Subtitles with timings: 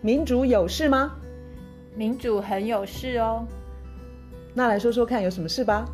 [0.00, 1.18] 民主有事吗？
[1.96, 3.44] 民主很有事哦。
[4.54, 5.84] 那来说说看，有什么事吧？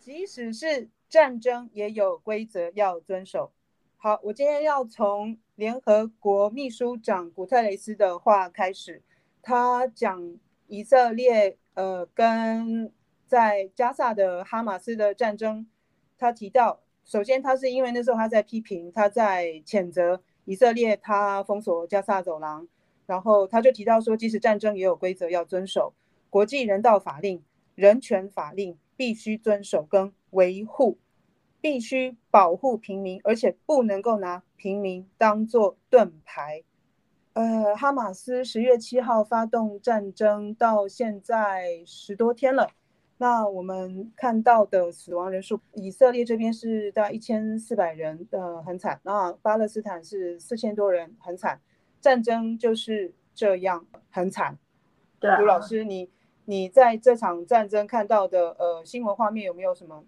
[0.00, 3.52] 即使是战争，也有规则要遵守。
[3.96, 9.02] 好，我今天要从联合国秘书长古特雷斯的话开始。
[9.40, 10.36] 他讲
[10.66, 12.92] 以色列呃跟
[13.28, 15.68] 在加萨的哈马斯的战争。
[16.18, 22.66] 他提到，首先他是因为那时候他在批评，他在谴责以色列，他封锁加萨走廊，
[23.06, 25.92] 然后他就提到说，即使战争也有规则要遵守，
[26.30, 27.42] 国际人道法令、
[27.74, 30.98] 人权法令必须遵守跟维护。
[31.60, 36.64] 必须保护平民，而且不能够拿平民当作盾牌。
[37.34, 42.68] 呃，哈马斯十月七号发动战争到现在十多天了，
[43.22, 49.00] 那我们看到的死亡人数，以色列这边是大概一千四百人，呃，很惨。
[49.04, 51.60] 那巴勒斯坦是四千多人，很惨。
[52.00, 54.58] 战争就是这样，很惨。
[55.20, 56.10] 对啊，卢老师，你
[56.46, 60.04] 你在这场战争看到的呃新闻画面有没有什么？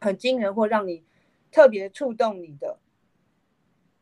[0.00, 1.02] 很惊人或让你
[1.50, 2.78] 特别触动你的，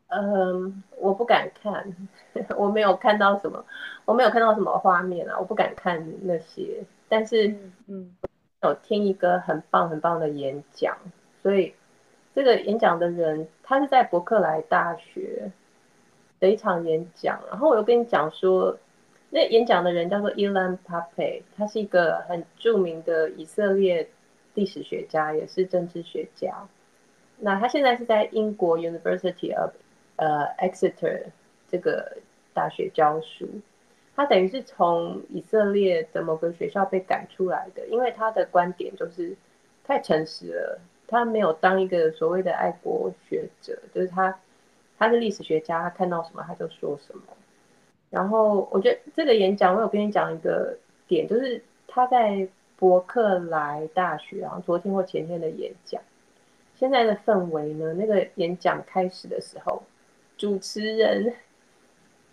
[0.09, 1.91] 嗯，我不敢看，
[2.55, 3.65] 我没有看到什么，
[4.05, 6.83] 我没有看到什么画面啊，我不敢看那些。
[7.09, 7.47] 但是，
[7.87, 8.13] 嗯，
[8.63, 10.97] 有听一个很棒很棒的演讲，
[11.41, 11.73] 所以
[12.33, 15.51] 这个演讲的人他是在伯克莱大学
[16.39, 18.77] 的一场演讲，然后我又跟你讲说，
[19.29, 24.07] 那演讲的人叫做 Ilan Pappé，他是一个很著名的以色列。
[24.53, 26.67] 历史学家也是政治学家，
[27.37, 29.69] 那他现在是在英国 University of
[30.15, 31.25] 呃 Exeter
[31.69, 32.17] 这个
[32.55, 33.47] 大学教书。
[34.17, 39.33] 他等于是从以色列的某个学校被赶出来的，因为他的观点就是
[39.85, 40.81] 太诚实了。
[41.07, 44.37] 他没有当一个所谓的爱国学者，就是他
[44.97, 47.23] 他是历史学家，他看到什么他就说什么。
[48.09, 50.77] 然后我觉得这个演讲，我有跟你讲一个
[51.07, 52.45] 点，就是他在。
[52.79, 55.99] 伯克莱大学然后，昨天或前天的演讲，
[56.75, 57.91] 现在的氛围呢？
[57.95, 59.81] 那个演讲开始的时候，
[60.37, 61.33] 主持人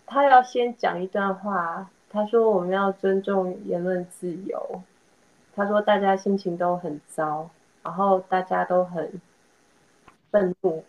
[0.07, 4.83] 他要先讲一段话，他说我们要尊重言论自由，
[5.55, 7.51] 他说大家心情都很糟，
[7.83, 9.21] 然后大家都很
[10.31, 10.85] 愤怒，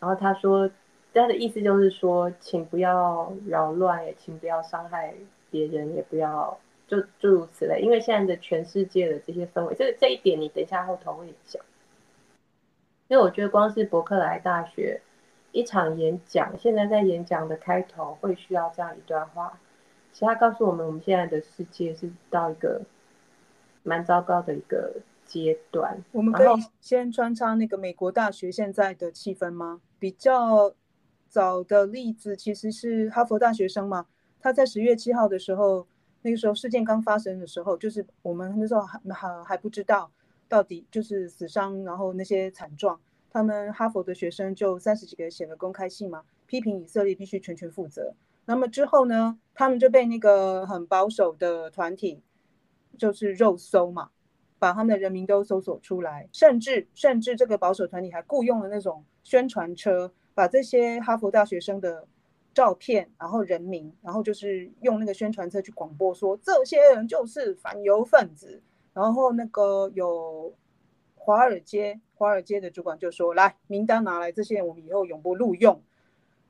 [0.00, 0.70] 然后他说
[1.12, 5.14] 他的意思就是说，请不要扰乱，也请不要伤害
[5.50, 6.58] 别人，也不要。
[6.86, 11.60] 就诸如此类，因为现在的全世界的这些氛围，这个这一点你等一下后头会讲。
[13.08, 15.00] 因为我觉得光是伯克莱大学
[15.54, 19.58] 一场演讲，现在在演讲的开头会需要这样一段话，
[20.12, 22.82] 其实他告诉我们，我们现在的世界是到一个
[23.84, 25.96] 蛮糟糕的一个阶段。
[26.12, 26.48] 我们可以
[26.80, 29.80] 先穿插那个美国大学现在的气氛吗？
[29.98, 30.74] 比较
[31.28, 34.06] 早的例子其实是哈佛大学生嘛，
[34.40, 35.86] 他在十月七号的时候。
[36.26, 40.10] 那个时候事件刚发生的时候，就是我们那时候还还还不知道
[40.48, 42.98] 到底就是死伤，然后那些惨状，
[43.34, 48.14] 他们哈佛的学生就三十几个写了公开信嘛，批评以色列必须全权负责。
[48.46, 52.22] 那么之后呢，他们就被那个很保守的团体
[52.96, 54.08] 就是肉搜嘛，
[54.58, 62.06] 把他们的人名都搜索出来，甚至甚至这个保守团体还雇佣了那种宣传车，把这些哈佛大学生的。
[62.54, 68.62] 照片，然后人名，然后就是用那个宣传车去广播说，这些人就是反犹分子。
[68.92, 70.54] 然后那个有
[71.24, 75.80] 华尔街，华尔街的主管就说：“来，名单拿来，这些我们以后永不录用。”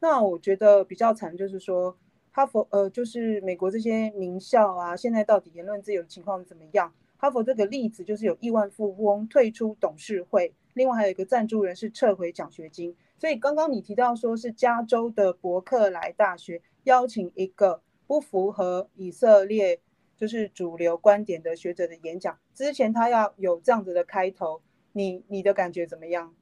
[0.03, 1.97] 那我觉得比较惨，就是说
[2.33, 6.93] 哈佛，呃，就是美国这些名校啊，现在到底言论自由的情况怎么样？
[7.19, 12.97] 哈佛这个例子就是有亿万富翁退出董事会，另外还有一个赞助人是撤回奖学金。
[13.17, 19.81] 所以刚刚你提到说是加州的伯克莱大学邀请一个不符合以色列
[20.17, 24.61] 就是主流观点的学者的演讲，之前他要有这样子的开头，
[24.95, 26.35] 你你的感觉怎么样？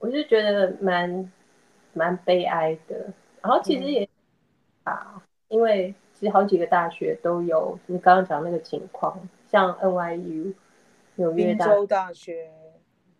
[0.00, 1.32] 我是觉得蛮
[1.92, 3.06] 蛮悲哀的，
[3.40, 4.08] 然后其实也
[4.82, 9.16] 啊，嗯、因为其实好几个大学都有你刚刚讲那个情况，
[9.48, 10.52] 像 NYU
[11.14, 12.50] 纽约大州大学，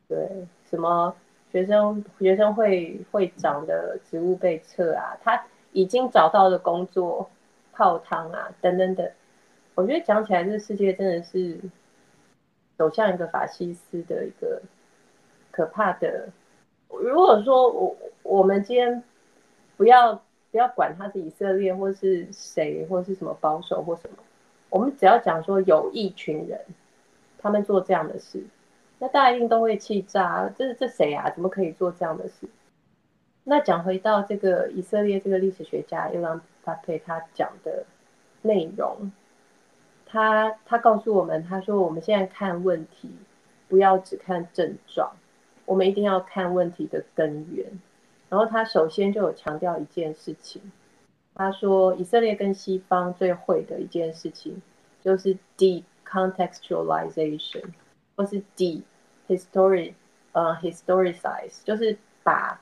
[0.08, 0.28] 对
[0.68, 1.14] 什么？
[1.52, 7.30] 学生学生会会长的职务被撤啊，他已经找到的工作
[7.74, 9.06] 泡汤啊，等等等。
[9.74, 11.60] 我觉得讲起来，这个世界真的是
[12.82, 14.60] 走向一个法西斯的一个
[15.52, 16.28] 可怕的。
[16.88, 19.00] 如果说我我们今天
[19.76, 20.20] 不要
[20.50, 24.16] 不要管他是以色列或是谁或是什么保守或什么，
[24.68, 26.60] 我们只要讲说有一群人
[27.38, 28.42] 他们做这样的事。
[28.98, 31.30] 那大家一定都会气炸，这这谁啊？
[31.30, 32.48] 怎么可以做这样的事？
[33.44, 37.84] 那讲回到这个以色列这个历史学家伊朗巴佩他讲的
[38.42, 39.12] 内容，
[40.12, 43.10] 他他告诉我们，他说我们现在看问题，
[43.66, 45.10] 不要只看症状，
[45.64, 47.66] 我们一定要看问题的根源。
[48.28, 50.60] 然后他首先就有强调一件事情，
[51.34, 54.60] 他说以色列跟西方最会的一件事情
[55.00, 57.64] 就是 decontextualization，
[58.14, 59.94] 或是 dehistory，
[60.32, 62.60] 呃 historicize，就是把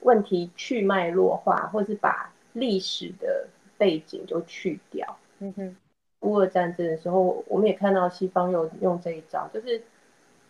[0.00, 5.18] 问题去脉络化，或是把历史的背景就去掉。
[5.40, 5.76] 嗯哼，
[6.20, 9.82] 乌俄战争的时候，我们也看到西方有用这一招，就是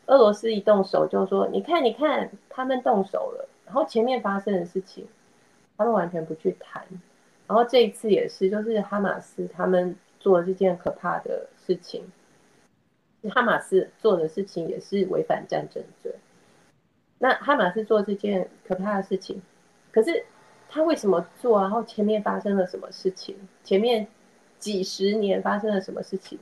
[0.07, 5.07] 俄罗斯一动手就说：“你看，你看，他们动手了。”然后前面发生的事情，
[5.77, 6.85] 他们完全不去谈。
[7.47, 12.05] 然后这一次也是，就是哈马斯他们做了这件可怕的事情，
[13.33, 16.13] 哈马斯做的事情也是违反战争罪。
[17.19, 19.41] 那哈马斯做这件可怕的事情，
[19.93, 20.25] 可是
[20.69, 21.61] 他为什么做？
[21.61, 23.37] 然后前面发生了什么事情？
[23.63, 24.09] 前面
[24.61, 26.39] 几十年发生了什么事情？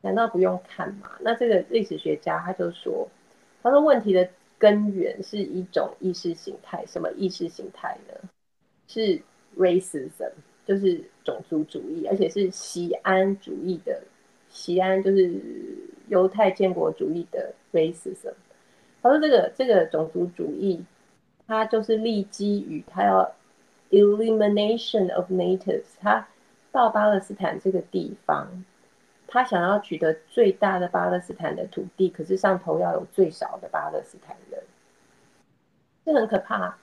[0.00, 1.10] 难道不用看吗？
[1.20, 3.06] 那这个历史学家他就说，
[3.62, 4.26] 他说问题的
[4.56, 8.28] 根源是一种意识形态，什么意识形态呢？
[8.86, 9.20] 是
[9.58, 10.30] racism，
[10.64, 14.02] 就是种族主义，而且是锡安主义的，
[14.48, 15.34] 锡安就是
[16.06, 18.32] 犹太建国主义的 racism。
[19.02, 20.84] 他说：“这个这个种族主义，
[21.46, 23.34] 他就是立基于他要
[23.90, 25.84] elimination of natives。
[26.00, 26.26] 他
[26.72, 28.64] 到巴勒斯坦这个地方，
[29.26, 34.62] 他想要取得最大的巴勒斯坦的土地，可是上头要有最少的巴勒斯坦人，
[36.04, 36.76] 这很可怕。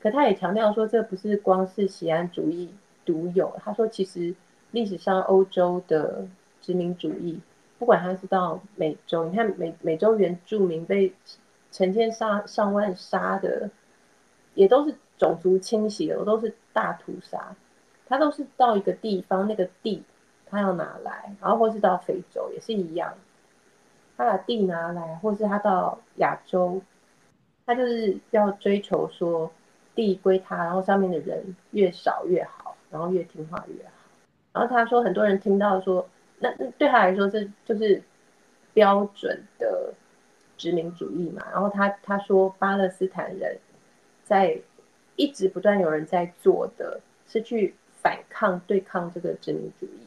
[0.00, 2.74] 可他也强调说，这不是光是锡安主义
[3.04, 3.54] 独有。
[3.64, 4.34] 他说，其实
[4.70, 6.26] 历史上欧洲的
[6.60, 7.40] 殖民主义，
[7.78, 11.12] 不管他是到美洲，你看美美洲原住民被。”
[11.72, 13.70] 成千上上万杀的，
[14.52, 17.56] 也都是种族清洗的，都是大屠杀。
[18.12, 20.02] 他都是到一个地方，那个地
[20.46, 23.14] 他要拿来，然后或是到非洲也是一样，
[24.16, 26.82] 他把地拿来，或是他到亚洲，
[27.64, 29.50] 他就是要追求说
[29.94, 33.92] 地归他，然后上面的人越少越好，然后越听话越好。
[34.52, 36.06] 然后他说，很多人听到说，
[36.38, 38.02] 那那对他来说，这就是
[38.74, 39.94] 标准的。
[40.58, 43.58] 殖民主义嘛，然后他他说巴勒斯坦人
[44.22, 44.56] 在
[45.16, 49.98] 一直不断有人在做的是去反抗对抗这个殖民主义。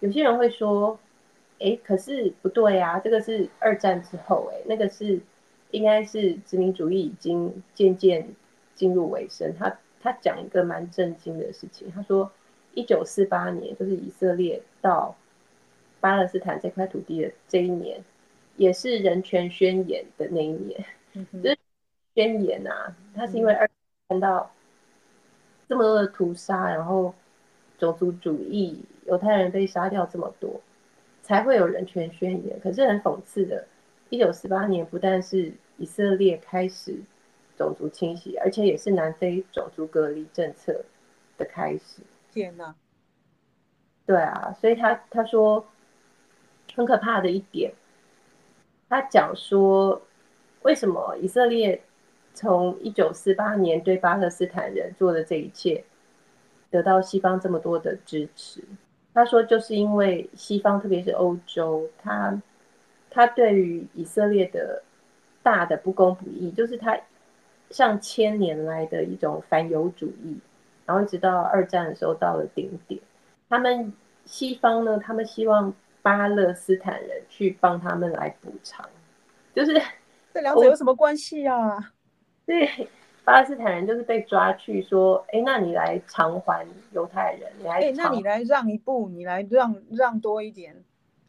[0.00, 0.98] 有些人会说，
[1.58, 5.20] 哎，可是不对啊，这个是二战之后，哎，那个是
[5.70, 8.28] 应该是殖民主义已经渐渐
[8.74, 9.54] 进入尾声。
[9.58, 12.30] 他他讲一个蛮震惊的事情，他说
[12.74, 15.16] 一九四八年就是以色列到
[16.00, 18.02] 巴勒斯坦这块土地的这一年。
[18.58, 20.84] 也是人权宣言的那一年，
[21.14, 21.58] 嗯、就是
[22.14, 23.68] 宣言啊，他是因为二
[24.06, 24.52] 看到
[25.66, 27.14] 这么多的屠杀，然后
[27.82, 30.60] 种族主义，犹太人被杀掉这么多，
[31.20, 32.60] 才会有人权宣言。
[32.62, 33.66] 可是很讽刺的，
[34.08, 36.94] 一九四八年不但是以色列开始
[37.56, 40.84] 种族清洗，而且也是南非种族隔离政策
[41.36, 42.02] 的开始。
[42.32, 42.72] 天哪！
[44.06, 45.66] 对啊，所以他他说
[46.76, 47.72] 很可怕的一点。
[48.88, 50.00] 他讲说，
[50.62, 51.82] 为什么以色列
[52.32, 55.82] 从一九四八年对巴勒斯坦人做的这一切，
[56.72, 58.64] 得到西方这么多的支持？
[59.14, 62.42] 他说，就是因为西方，特别是欧洲，他
[63.08, 64.82] 他对于以色列的
[65.44, 66.98] 大的不公不义，就是他
[67.70, 70.36] 上千年来的一种反犹主义，
[70.84, 73.00] 然后一直到二战的时候到了顶点，
[73.48, 73.92] 他们
[74.24, 75.72] 西方呢，他们希望。
[76.04, 78.84] 巴勒斯坦人去帮他们来补偿，
[79.54, 79.80] 就是
[80.34, 81.92] 这两者有什么关系啊？
[82.44, 82.68] 对，
[83.24, 90.74] 巴勒斯坦人就是被抓去说，哎，那你来偿还犹太人，你来，哎，那你来让一步，你来让让多一点，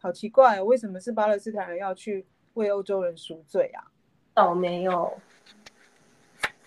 [0.02, 3.84] 好奇怪哦，为什么是巴勒斯坦人要去为欧洲人赎罪啊？
[4.34, 5.14] 倒没有，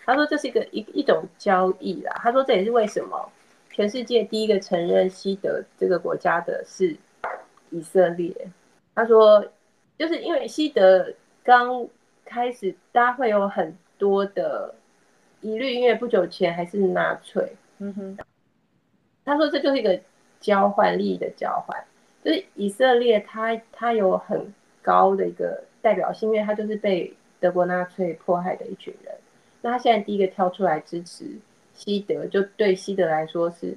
[0.05, 2.13] 他说这是一个一一种交易啦。
[2.23, 3.29] 他说这也是为什么
[3.69, 6.95] 全世界第一个承认西德这个国家的是。
[7.69, 8.33] 以色列，
[8.95, 9.45] 他说，
[9.97, 11.85] 就是因为西德刚
[12.23, 14.73] 开始，大家会有很多的
[15.41, 17.55] 疑虑，因为不久前还是纳粹。
[17.79, 18.17] 嗯哼，
[19.23, 19.99] 他说这就是一个
[20.39, 21.77] 交换利益的交换，
[22.23, 29.13] 就是以色列他他有很高的一个代表性，因为他就是被德国纳粹迫害的一群人。
[29.61, 31.25] 那他现在第一个跳出来支持
[31.73, 33.75] 西德，就对西德来说是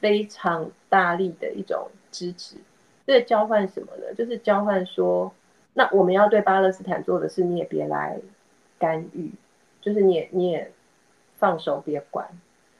[0.00, 2.56] 非常大力的一种支持。
[3.06, 4.14] 这个交换什么呢？
[4.16, 5.32] 就是交换说，
[5.74, 8.18] 那我们要对巴勒斯坦做的事，你也别来
[8.78, 9.30] 干预，
[9.80, 10.70] 就是你也你也
[11.42, 12.24] 放手别管。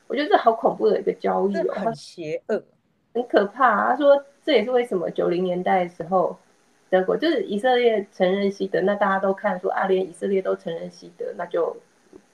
[0.06, 2.62] 我觉得这好恐怖的一个交易哦，很邪恶，
[3.12, 3.88] 很可怕。
[3.88, 6.38] 他说这也是为什么九零年代的时候，
[6.88, 11.76] 德国就是以色列承认西德，那大家都看说啊，连以色列都承认西德，那就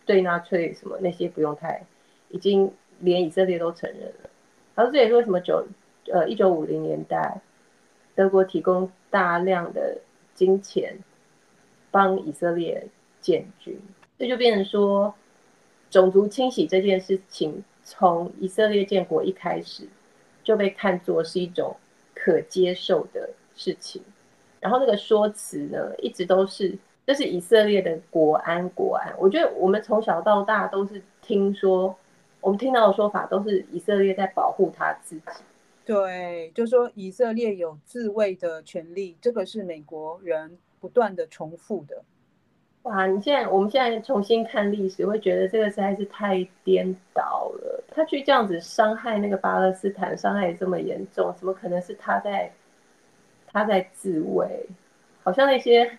[0.04, 1.82] 对纳粹什么那些不用太，
[2.28, 4.28] 已经连以色列都承认了。
[4.76, 5.66] 他说这也是为什么九
[6.12, 7.40] 呃一九五零年代，
[8.14, 9.96] 德国提供大量的
[10.34, 10.98] 金钱
[11.90, 12.86] 帮以色列
[13.22, 13.80] 建军，
[14.18, 15.14] 这就变成说。
[15.90, 19.88] 种族清洗这件事情，从以色列建国一开始
[20.44, 21.76] 就被看作是一种
[22.14, 24.02] 可接受的事情。
[24.60, 26.76] 然后那个说辞呢，一直都是
[27.06, 29.14] 这是以色列的国安，国安。
[29.18, 31.96] 我觉得我们从小到大都是听说，
[32.40, 35.22] 我们听到的说法都是以色列在保护他自己。
[35.86, 42.02] 对，就说以色列有自卫的权利，这个是美国人不断的重复的。
[42.88, 43.06] 哇！
[43.06, 47.84] 你现在，我们现在重新看历史，会觉得这个实在是太颠倒了。
[47.94, 52.50] 他去这样子伤害那个巴勒斯坦，伤害这么严重，怎么可能是他在
[53.46, 54.66] 他在自卫？
[55.22, 55.98] 好像那些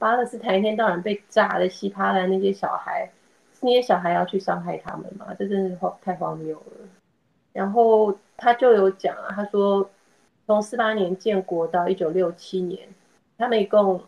[0.00, 3.08] 巴勒斯坦一天到晚被炸的稀巴烂，那些小孩，
[3.60, 5.28] 那些小孩要去伤害他们吗？
[5.38, 6.88] 这真是太荒谬了。
[7.52, 9.88] 然后他就有讲啊，他说
[10.44, 12.88] 从四八年建国到一九六七年，
[13.38, 14.02] 他们一共。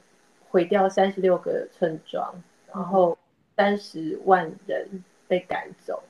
[0.52, 2.30] 毁掉三十六个村庄，
[2.70, 3.16] 然后
[3.56, 4.86] 三十万人
[5.26, 6.02] 被赶走，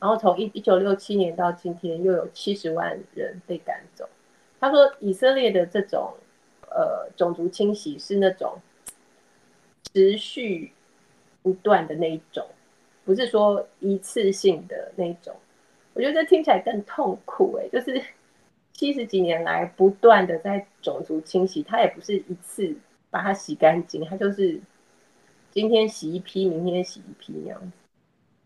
[0.00, 4.08] 然后从一一九六七年到今天又有七十万人被赶走。
[4.58, 6.12] 他说，以色列的这种
[6.68, 8.60] 呃种族清洗是那种
[9.94, 10.72] 持续
[11.40, 12.44] 不断的那一种，
[13.04, 15.32] 不是说一次性的那一种。
[15.94, 18.02] 我觉得这听起来更痛苦哎，就是
[18.72, 22.74] 七十几年来不断的在种族清洗，它也不是一次。
[23.10, 24.60] 把它洗干净，它就是
[25.50, 27.70] 今天洗一批，明天洗一批那样子，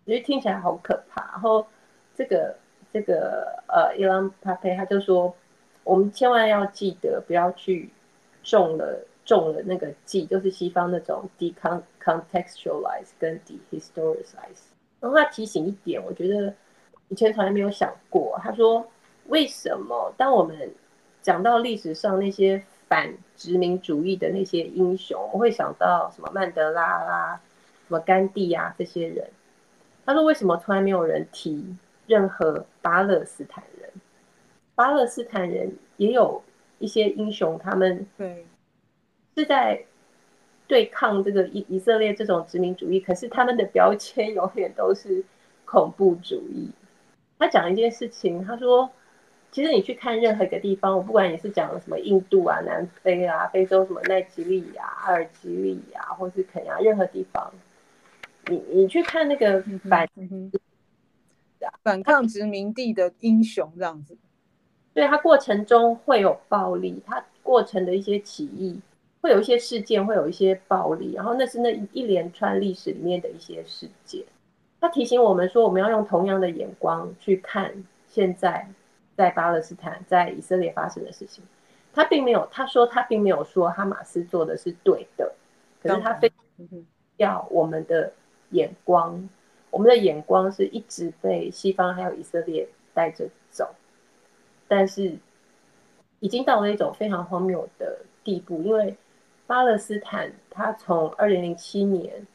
[0.07, 1.23] 所以听起来好可怕。
[1.33, 1.67] 然后
[2.15, 2.57] 这个
[2.93, 5.35] 这个呃，Ilan Pappé 他就说，
[5.85, 7.91] 我们千万要记得不要去
[8.43, 14.69] 中了中了那个计，就是西方那种 decontextualize 跟 dehistoricize。
[15.01, 16.55] 然后他提醒一点，我觉得
[17.09, 18.39] 以前从来没有想过。
[18.43, 18.87] 他说，
[19.27, 20.71] 为什么当我们
[21.23, 27.41] 讲到历史上那些反殖民主义的那些英雄，我会想到什么曼德拉啦、
[27.87, 29.31] 什么甘地啊这些人。
[30.05, 31.77] 他说：“为什么从来没有人提
[32.09, 33.89] 任何巴勒斯坦人？
[34.75, 36.43] 巴勒斯坦人也有
[36.81, 38.45] 一些英雄，他们对
[39.37, 39.85] 是在
[40.67, 45.25] 对抗这个以以色列这种殖民主义，可是他们的标签永远都是
[45.65, 46.69] 恐怖主义。”
[47.39, 48.91] 他讲一件事情，他说。
[49.53, 57.53] 其实你去看任何一个地方，我不管你是讲什么印度啊、南非啊、非洲什么奈及利亚、阿尔及利亚，或是肯亚，任何地方，
[58.47, 60.53] 你你去看那个反、嗯、
[61.83, 64.17] 反抗殖民地的英雄这样子，
[64.95, 68.81] 对，它过程中会有暴力，它过程的一些起义，
[69.21, 74.23] 会有一些事件，会有一些暴力，然后那是那一连串历史里面的一些事件。
[74.81, 77.75] 他提醒我们说，我们要用同样的眼光去看
[78.07, 78.69] 现在。
[79.21, 81.45] 在巴勒斯坦，在以色列发生的事情，
[81.93, 85.31] 他并没有，他说他并没有说哈马斯做的是对的，
[85.83, 86.33] 可是他非
[87.19, 88.11] 要我们的
[88.53, 89.29] 眼光，
[89.69, 93.69] 我们的眼光是一直被西方还有以色列带着走，
[94.67, 95.15] 但是
[96.21, 98.97] 已经到了一种非常荒谬的地步，因为
[99.47, 102.27] 巴勒斯坦他从二零零七年。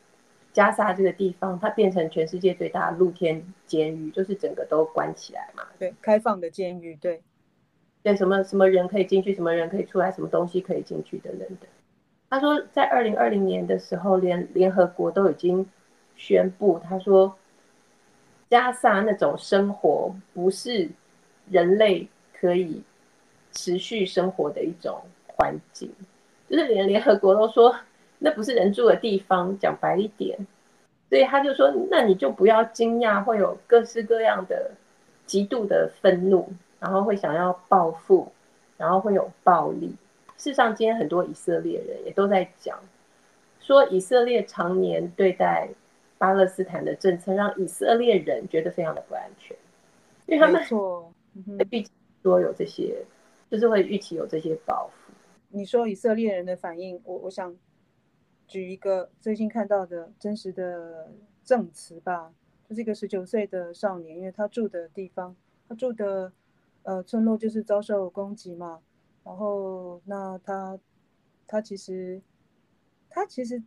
[0.56, 5.64] 加沙这个地方，它变成全世界最大的露天监狱，就是整个都关起来嘛。
[5.78, 7.22] 对，开放的监狱，对，
[8.02, 11.68] 对，什么什么人可以进去，什么人可以出来，什么东西可以进去等等的。
[12.30, 15.70] 他说，在二零二零年的时候，连联合国都已经
[16.16, 17.36] 宣布，他说，
[18.50, 20.90] 加沙那种生活不是
[21.52, 22.82] 人类可以
[23.52, 25.92] 持续生活的一种环境，
[26.48, 27.76] 就是连联合国都说。
[28.18, 30.38] 那不是人住的地方，讲白一点，
[31.10, 34.72] 所以他就说，那你就不要惊讶，会有各式各样的
[35.26, 36.48] 极度的愤怒，
[36.80, 38.32] 然后会想要报复，
[38.78, 39.96] 然后会有暴力。
[40.38, 42.80] 事实上，今天很多以色列人也都在讲，
[43.60, 45.70] 说以色列常年对待
[46.18, 49.56] 巴勒斯坦的政策，让以色列人觉得非常的不安全，
[50.26, 51.12] 因为他们说，
[51.70, 51.92] 预期
[52.24, 53.06] 说有这些，
[53.52, 55.14] 就是会预期有这些报复。
[55.50, 57.56] 你说以色列人的反应，我我想。
[58.48, 61.12] 举一个最近看到的真实的
[61.44, 62.34] 证词吧，
[62.70, 65.36] 就是一个十九岁的少年，因为他住的地方，
[65.68, 66.32] 他住的
[66.84, 68.82] 呃村落就是遭受攻击嘛，
[69.24, 70.80] 然后那他
[71.48, 72.22] 他其实
[73.10, 73.62] 他其实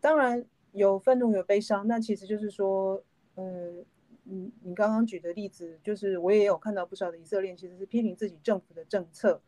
[0.00, 3.02] 当然有愤怒有悲伤，那其实就是说，
[3.34, 3.84] 呃，
[4.24, 9.40] 你你刚刚举的例子，就是我也有看到不少的以色列其实是批评自己政府的政策。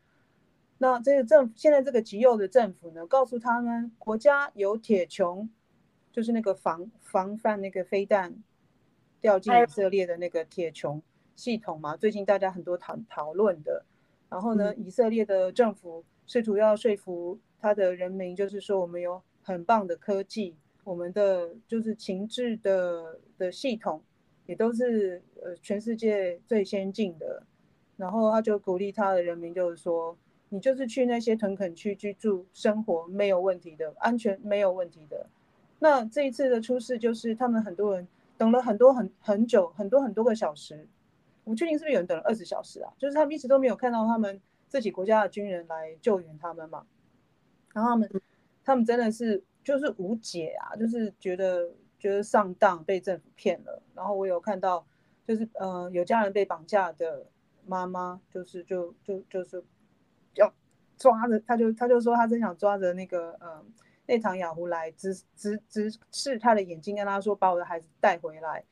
[0.83, 5.49] 那这个政府现在这个极右的政府呢，告诉他们国家有铁穹，
[6.11, 8.35] 就是那个防防范那个飞弹
[9.21, 11.01] 掉进以色列的那个铁穹
[11.37, 13.85] 系统嘛，最近大家很多讨讨论的。
[14.29, 20.57] 然后呢，以色列的政府试图要说服他的人民，就是说我们有很棒的科技。
[20.83, 24.03] 我们的就是情治的的系统，
[24.47, 27.45] 也都是呃全世界最先进的。
[27.97, 30.19] 然后他就鼓励他的人民，就是说，
[30.53, 35.27] 你就是去那些屯垦区居住生活没有问题的，安全没有问题的。
[35.79, 38.07] 那这一次的出事，就是他们很多人
[38.37, 40.87] 等了很多很很久，很多很多个小时。
[41.45, 42.93] 我确定是不是有人等了二十小时啊？
[42.99, 46.85] 就是他们一直都没有看到他们自己国家的军人来救援他们嘛。
[47.73, 48.11] 然后他们
[48.65, 49.43] 他们真的是。
[49.65, 53.81] 就是无解啊，就是觉得觉得上当，被政府骗了。
[53.95, 54.85] 然后我有看到，
[55.25, 57.25] 就是呃有家人被绑架的
[57.65, 59.63] 妈妈，就是就就就是
[61.03, 63.65] 抓着，他就他就说他真想抓着那个呃
[64.07, 68.63] 内塔尼亚胡来直直直视他的眼睛，跟他说把我的孩子带回来。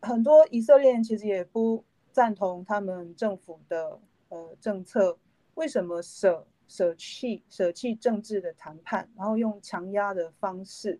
[0.00, 4.00] 很多以色列人其实也不赞同他们政府的
[4.30, 5.16] 呃政策，
[5.54, 6.46] 为什么舍？
[6.68, 10.98] 舍弃舍弃政治的谈判，然后用强压的方式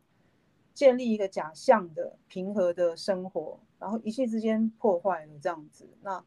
[0.72, 6.24] 建立一个假象的平和的生活，然后一气之间破坏了这样子，那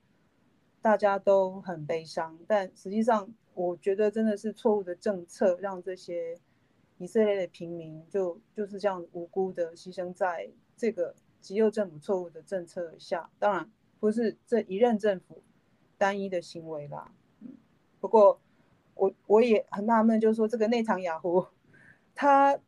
[0.82, 2.38] 大家都很悲伤。
[2.46, 6.40] 但实际上，我觉得真的是错误的政策，让这些
[6.98, 13.30] 以色列的平民就就是这样无辜的牺牲在这个极右政府错误的政策下。
[13.38, 15.44] 当然，不是这一任政府
[15.98, 17.12] 单一的行为啦。
[17.42, 17.50] 嗯，
[18.00, 18.40] 不过。
[18.96, 21.46] 我我也很纳闷，就是说这个内塔尼亚胡，
[22.14, 22.60] 他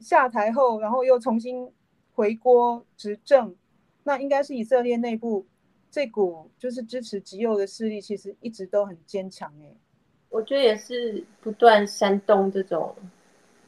[0.00, 1.70] 下台后，然后又重新
[2.14, 3.54] 回锅执政，
[4.02, 5.46] 那应该是以色列内部
[5.88, 9.72] 这股就是支持极右的势力，其实一直都很坚强哎。
[10.32, 12.96] 我觉得也是不断煽动这种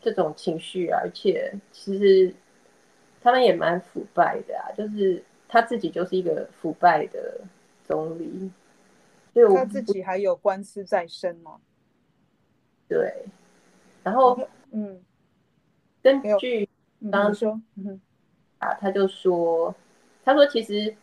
[0.01, 2.35] 这种情绪啊，而且其实
[3.23, 7.41] 他们也蛮腐败的啊，就是他自己就是一个腐败的
[7.85, 8.51] 总理，
[9.35, 11.61] 所以他自己还有官司在身嘛。
[12.89, 13.25] 对，
[14.03, 14.39] 然后
[14.71, 15.01] 嗯，
[16.03, 16.69] 根据
[17.11, 18.01] 刚刚说，嗯
[18.59, 19.75] 啊，他就说，
[20.25, 20.95] 他说其实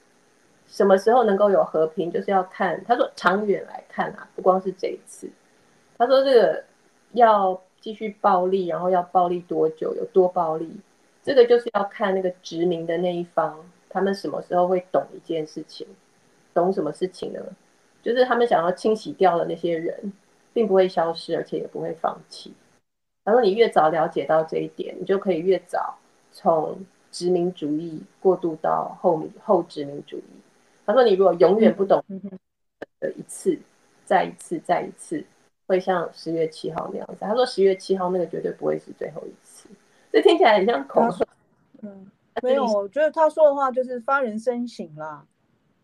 [0.68, 5.30] 什么时候能够有和平，就是要看他说长远来看啊，不光是这一次，
[6.02, 6.64] 他说这个
[7.12, 10.68] 要继续暴力，然后要暴力多久，有多暴力，
[11.22, 15.86] 这个就是要看那个殖民的那一方，他们什么时候会懂一件事情，
[16.54, 17.40] 懂什么事情呢？
[18.02, 20.12] 就是他们想要清洗掉的那些人。
[20.54, 22.54] 并不会消失，而且也不会放弃。
[23.24, 25.98] 他说：“你越早了解到这一点，你就可以越早
[26.34, 26.78] 从
[27.10, 30.24] 殖民主义过渡到后后殖民主义。”
[30.86, 32.04] 他说：“你如果永远不懂
[33.00, 33.58] 的一次，
[34.04, 35.24] 再一次，再一次，
[35.72, 39.68] 会像十月七号那样子。”他说：“十月七号那个绝对不会是最后一次。”
[40.12, 41.26] 这听起来很像口水。
[41.82, 42.12] 嗯，
[42.44, 45.26] 没有，我觉得他说的话就是发人深省啦。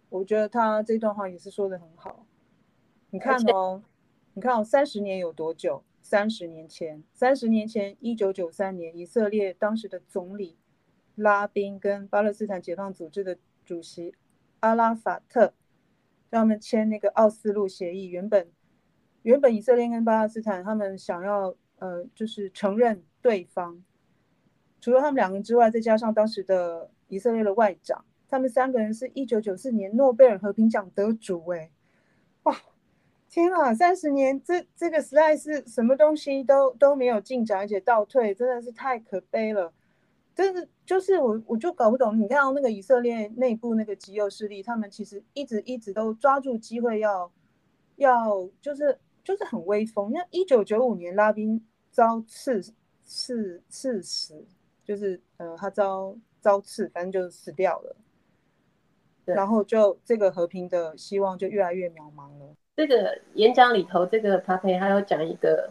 [0.09, 2.25] 我觉得他这段话也是说的很好。
[3.09, 3.81] 你看哦。
[4.33, 5.81] 你看哦，三十年有多久？
[5.99, 10.55] 三十年前，三十年前，一九九三年，以色列当时的总理
[11.15, 14.13] 拉宾跟巴勒斯坦解放组织的主席
[14.59, 15.53] 阿拉法特
[16.29, 18.05] 让他们签那个奥斯陆协议。
[18.09, 18.47] 原本，
[19.27, 23.83] 原本以色列跟巴勒斯坦他们想要呃，就是承认对方，
[24.79, 31.45] 除了他们两个之外，再加上当时的以色列的外长，他们三个人是一九九四年诺贝尔和平奖得主。
[31.47, 31.69] 哎，
[32.43, 32.55] 哇！
[33.29, 39.73] 天啊，三十年，这这个实在是什么东西都都没有进展，而且倒退，真的是太可悲了。
[40.33, 42.17] 真的就是我，我就搞不懂。
[42.17, 47.29] 你看到那个以色列内部那个极右势力，他们其实一直一直都抓住机会要
[47.97, 50.09] 要，就是就是很威风。
[50.13, 51.61] 像一九九五年拉宾
[51.91, 52.63] 遭刺
[53.03, 54.45] 刺刺死，
[54.85, 57.93] 就是呃他遭遭刺，反正就死掉了。
[59.25, 62.55] 然后就这个和平的希望就越来越渺茫了。
[62.77, 65.69] 这个演讲里头，这个帕佩他有讲一个，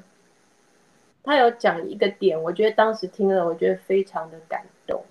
[1.23, 5.03] 他有讲一个点，我觉得当时听了，我觉得非常的感动。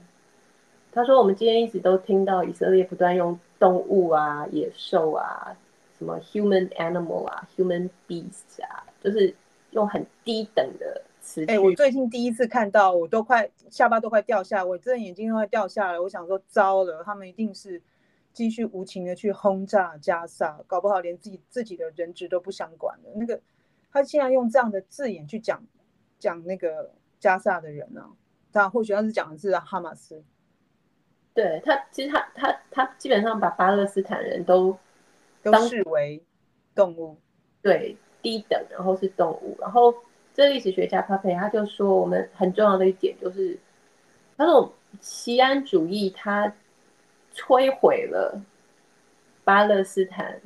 [0.91, 5.57] 他说：“我们今天一直都听到以色列不断用动物啊、野兽啊、
[5.97, 9.35] 什么 human animal 啊、human beasts 啊，就是
[9.71, 15.99] 用很低等的词。”哎，我最近第一次看到，我都快下巴都快掉下来，我真的眼睛都快掉下来。
[15.99, 17.81] 我想说，糟了，他们一定是。
[18.35, 23.09] 继续无情的去轰炸加萨，搞不好连自己自己的人质都不想管了。
[23.15, 23.39] 那个
[23.93, 25.63] 他竟然用这样的字眼去讲
[26.19, 28.11] 讲那个加萨的人呢、啊？
[28.51, 30.21] 他或许他是讲的是哈马斯。
[31.33, 34.77] 对他，其实他他他基本上把巴勒斯坦人都
[35.51, 36.21] 都视为
[36.73, 37.15] 动物，
[37.61, 39.55] 对，低等，然后是动物。
[39.61, 39.93] 然后
[40.33, 43.57] 这历史学家帕佩他就说，我们很重要的一点就是，
[44.35, 46.51] 他说西安主义它
[47.35, 48.41] 摧毁了
[49.43, 50.41] 巴勒斯坦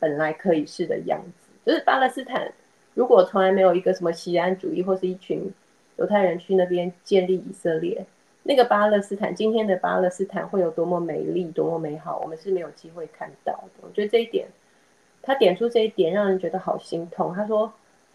[0.00, 2.52] 本来可以是的样子，就是巴勒斯坦
[2.94, 5.48] 如果从来没有一个什么西安主义或是一群
[5.96, 8.04] 犹太人去那边建立以色列。
[8.50, 13.70] 那个巴勒斯坦，今天的巴勒斯坦会有多么美丽、多么美好，我们是没有机会看到的。
[13.80, 14.48] 我觉得这一点，
[15.22, 17.32] 他点出这一点，让人觉得好心痛。
[17.32, 17.72] 他说，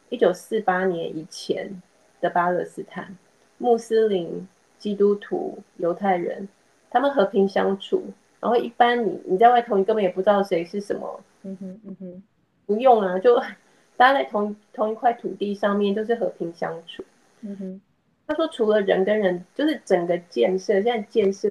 [0.09, 1.81] 一九四八年以前
[2.19, 3.15] 的巴勒斯坦，
[3.59, 4.45] 穆斯林、
[4.77, 6.49] 基督徒、犹太人，
[6.89, 8.03] 他们和平相处，
[8.41, 11.21] 然后一般你你在外头，你根本也不知道谁是什么。
[11.43, 12.23] 嗯哼，嗯哼，
[12.65, 13.37] 不用啊，就
[13.95, 17.05] 大家在同同一块土地上面，都是和平相处。
[17.39, 17.81] 嗯哼。
[18.27, 21.47] 他说：“除了人跟人，就是整个建设，现在建设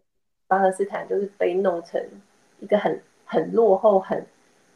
[0.48, 2.04] 巴勒斯坦就是被弄成
[2.58, 4.26] 一个很很落后、很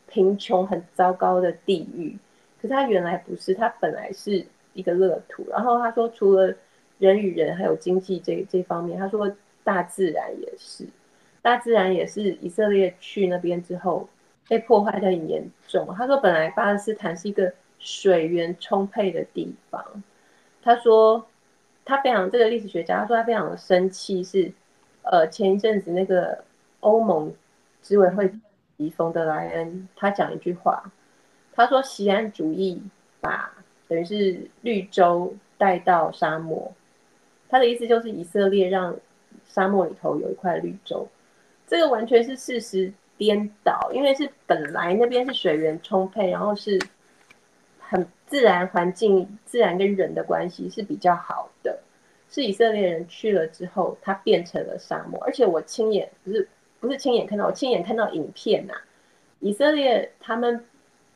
[0.06, 2.16] 贫穷、很糟糕的地狱。
[2.62, 5.44] 可是他原来不是，他本来是一个乐土。
[5.50, 6.54] 然后他说，除了
[6.98, 9.34] 人与人还有经济这这方面，他说
[9.64, 10.86] 大自然也是，
[11.42, 14.08] 大自然也是以色列去那边之后
[14.48, 15.92] 被破坏得很严重。
[15.96, 20.04] 他说，本来巴勒斯坦是一个水源充沛的地方。
[20.62, 21.26] 他说。”
[21.88, 24.52] 他非常这个历史学家，他说他非常的生气，是
[25.02, 26.44] 呃前一阵子那个
[26.80, 27.32] 欧盟
[27.80, 28.36] 执委会主
[28.76, 30.92] 席冯德莱恩，他讲一句话，
[31.54, 32.82] 他说锡安主义
[33.22, 33.50] 把
[33.88, 36.70] 等于是绿洲带到沙漠，
[37.48, 38.94] 他的意思就是以色列让
[39.46, 41.08] 沙漠里头有一块绿洲，
[41.66, 46.78] 这个完全是事实颠倒，因为是本来那边是水源充沛，然后是
[47.88, 48.06] 很。
[48.30, 51.78] 自然环境、自然跟人的关系是比较好的，
[52.28, 55.18] 是以色列人去了之后，它变成了沙漠。
[55.24, 56.46] 而且我亲眼不是
[56.78, 58.84] 不是亲眼看到，我亲眼看到影片呐、啊，
[59.40, 60.62] 以色列他们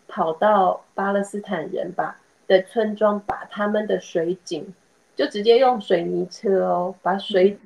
[0.08, 4.72] 跑到巴勒斯坦人把的村庄，把他们的水井
[5.14, 7.58] 就直接用水泥车哦，把水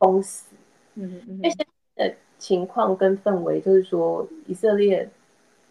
[0.00, 0.52] 封死。
[0.96, 5.08] 嗯嗯，嗯，那现在的情况跟氛围就是说，以色列。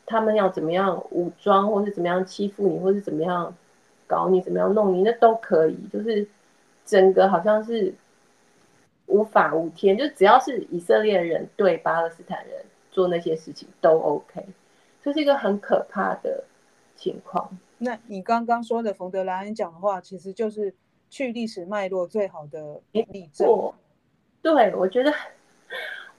[0.10, 3.56] 他们要怎么样武装，或是怎么样欺负你，或是怎么样
[4.08, 5.78] 搞你，怎么样弄你，那都可以。
[5.94, 6.28] 就是
[6.84, 7.94] 整个好像是
[9.06, 14.44] 无法无天，就只要是以色列人对巴勒斯坦人做那些事情都 OK，
[15.04, 16.44] 这是一个很可怕的
[16.96, 17.48] 情况。
[17.78, 20.74] 那你刚刚说的冯德莱恩讲的话，其实就是
[21.12, 23.48] 去历史脉络最好的例证。
[24.42, 25.14] 对，我觉得。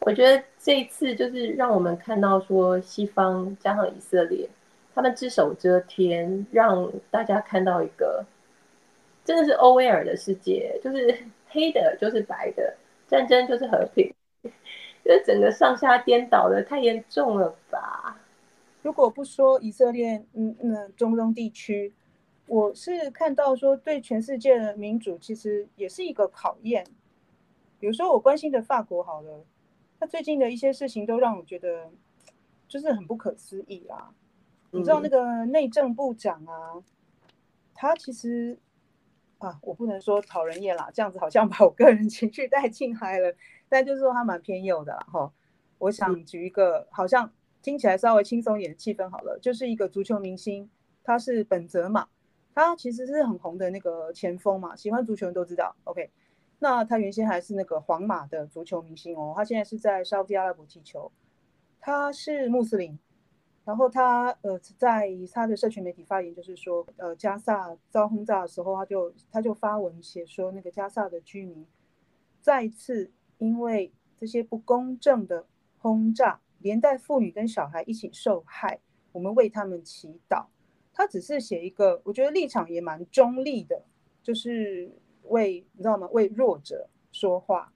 [0.00, 4.48] 我觉得这一次就是让我们看到说，西方加上以色列，
[4.94, 8.24] 他们只手遮天，让大家看到一个
[9.24, 11.14] 真的是欧威尔的世界，就是
[11.48, 12.74] 黑的，就是白的，
[13.08, 14.10] 战争就是和平，
[15.04, 18.18] 就是整个上下颠倒的太严重了吧？
[18.82, 21.92] 如果不说以色列，嗯嗯，中东地区，
[22.46, 26.86] 我是看到说，对全世界的民主其实也是一个考验。
[27.78, 29.44] 比如说我关心的法国，好了。
[30.00, 31.90] 他最近的一些事情都让我觉得
[32.66, 34.14] 就是很不可思议啊！
[34.70, 36.82] 你知道那个内政部长啊，
[37.74, 38.58] 他其实
[39.36, 43.34] 啊，我不能说讨人厌啦，这样子好像把我个人情绪带进来了。
[43.68, 45.32] 但就是说他蛮偏右的啦，哈。
[45.76, 50.70] 我想举一个好像听起来稍微轻松一点的气氛好了，就是一个足球明星，
[51.04, 52.08] 他是本泽马，
[52.54, 55.76] 他其实是很红的那个前锋嘛，喜欢足球人都知道。
[55.84, 56.10] OK。
[56.62, 61.10] 那他原先还是那个皇马的足球明星哦，他现在是在沙乌地阿拉伯踢球。
[61.80, 62.98] 他是穆斯林，
[63.64, 71.66] 然后他呃在他的社群媒体发言，就是说呃加萨遭轰炸的时候，他就他就发文写说，那个加萨的居民
[72.42, 75.46] 再次因为这些不公正的
[75.78, 78.78] 轰炸，连带妇女跟小孩一起受害，
[79.12, 80.44] 我们为他们祈祷。
[80.92, 83.82] 他只是写一个，我觉得立场也蛮中立的，
[84.22, 84.92] 就是。
[85.24, 86.08] 为你知道吗？
[86.12, 87.72] 为弱者说话，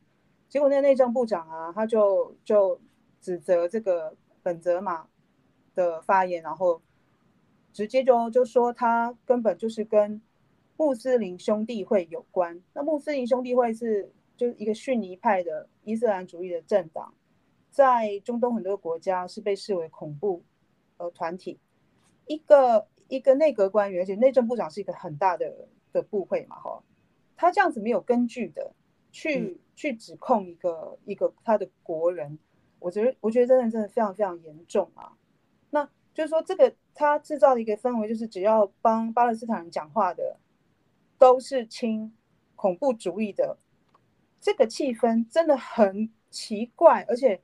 [0.49, 2.81] 结果那内政部长啊，他就就
[3.21, 5.09] 指责这个本泽马
[5.75, 6.81] 的发言，然后
[7.73, 10.21] 直接就就说他根本就是跟
[10.77, 12.61] 穆斯林兄弟会有关。
[12.73, 17.15] 那穆斯林兄弟会是就是一个逊尼派的伊斯兰主义的政党，
[17.71, 20.43] 在中东很多国家是被视为恐怖
[20.97, 21.59] 呃团体。
[22.27, 26.83] 一个一个内阁官员，而且内政部长是一个很大的的部会嘛，哈。
[27.37, 28.73] 他这样子没有根据的
[29.11, 32.39] 去、嗯、去指控一个一个他的国人，
[32.79, 35.13] 我觉得我觉得真的真的非常非常严重啊。
[35.71, 40.39] 那就是说，这个他制造的一个氛围，就是只要帮巴勒斯坦人讲话的
[41.19, 42.15] 都是亲
[42.55, 43.59] 恐怖主义的，
[44.41, 47.43] 这个气氛真的很奇怪，而且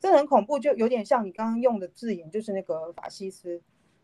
[0.00, 3.60] 这很恐怖，就有点像你刚刚用的字眼，就是那个法西斯。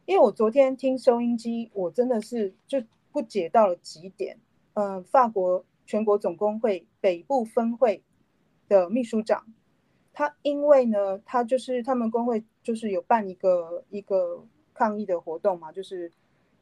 [0.07, 4.39] 因为我昨天听收音机，我真的是就不解到了极点。
[4.75, 8.03] 嗯、法国全国总工会北部分会
[8.69, 9.45] 的秘书长，
[10.13, 16.11] 他因为呢，他就是他们工会就是有办一个一个抗议的活动嘛，就是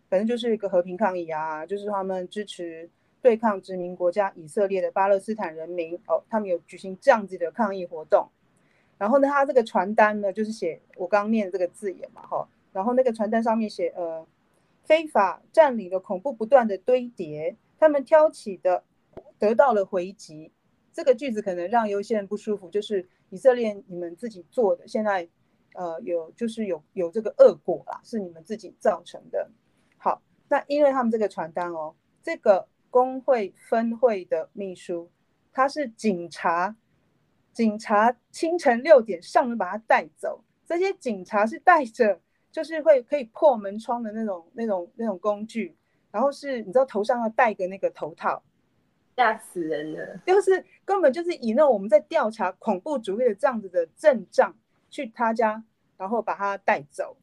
[0.09, 8.29] 反正就是一个和平抗议啊，就是他们支持对抗殖民国家以色列的巴勒斯坦人民哦，他们有举行这样子的抗议活动。
[8.98, 12.48] 然后呢，他这个传单呢，就是写我刚念这个字眼嘛，哈。
[12.72, 14.27] 然后那个传单上面写，呃，
[14.85, 18.85] 非法占领的恐怖不断的堆叠，他们挑起的
[19.40, 20.53] 得到了回击。
[20.92, 25.29] 这个句子可能让有些人不舒服，就是以色列你们自己做的，现在
[25.75, 29.51] 呃有就是有有这个恶果啦，是你们自己造成的。
[29.97, 31.92] 好，那因为他们这个传单哦，
[32.23, 35.11] 这个工会分会的秘书
[35.53, 36.77] 他是警察。
[37.53, 42.18] 警察清晨六点上门把他带走，这些警察是带着，
[42.53, 45.77] 就是会可以破门窗的那种、那种、那种工具，
[46.12, 48.40] 然后是你知道头上要戴个那个头套，
[49.16, 54.55] 吓死人了，就是根本就是以那我们在调查恐怖主义的这样子的阵仗
[54.88, 55.64] 去他家，
[55.96, 57.16] 然后把他带走，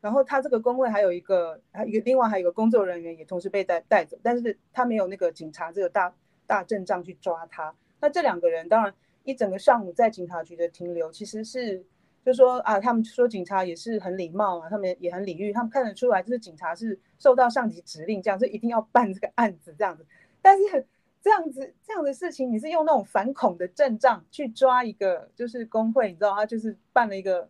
[0.00, 6.14] 然后他这个工会还有一个，还一个另外还有一个工作人员也同时被带带走，但是他没有那个警察这个大
[6.46, 8.94] 大阵仗去抓他，那这两个人当然。
[9.26, 11.82] 一整个上午在警察局的停留，其实是
[12.24, 20.06] 就说啊，他们说警察也是很礼貌啊，他们也很礼遇，他们看得出来就是警察是受到上级指令，这样就一定要办这个案子这样子。
[20.40, 20.86] 但是
[21.22, 27.48] 这样子这样的事情，你是用那种反恐的阵仗去抓一个就是工会，你知道他就是办了一个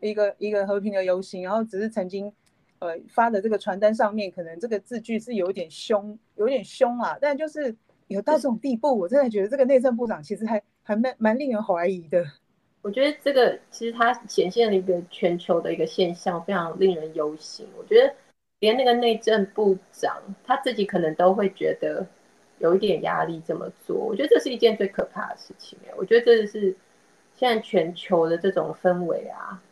[0.00, 2.32] 一个一个和平的游行，然后只是曾经
[2.80, 7.76] 呃发的这个传单上面可能这个字句是有点凶，有点凶啊，但就是
[8.08, 10.60] 有到这种地步，我真的觉得这个内政部长其实还。
[10.88, 12.24] 还蛮蛮令人怀疑的，
[12.82, 17.66] 我觉得这个其实它显现了一个全球的一个现象，非常令人忧心。
[17.76, 18.14] 我觉得
[18.60, 22.06] 连那个内政部长他自己可能都会觉得
[22.58, 23.96] 有一点压力这么做。
[23.96, 25.78] 我觉得这是一件最可怕的事情。
[25.96, 26.74] 我觉得这是
[27.34, 29.62] 现在全球的这种氛围啊，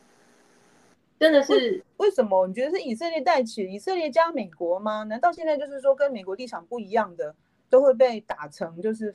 [1.19, 2.47] 真的是为，为什么？
[2.47, 5.05] 你觉得是以色列带起，以色列加美国吗？
[5.05, 7.35] 难道现在就是说跟美国立场不一样的
[7.71, 9.14] 都会被打成就是？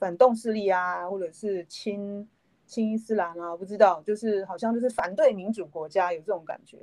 [0.00, 2.28] 反动势力啊，或者是亲
[2.68, 6.76] 亲伊斯兰啊，不知道，就是好像就是反对民主国家有这种感觉。